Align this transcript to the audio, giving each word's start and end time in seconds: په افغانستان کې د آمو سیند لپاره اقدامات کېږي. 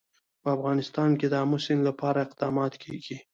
په 0.41 0.47
افغانستان 0.55 1.09
کې 1.19 1.27
د 1.29 1.33
آمو 1.43 1.57
سیند 1.65 1.81
لپاره 1.89 2.19
اقدامات 2.25 2.73
کېږي. 2.83 3.17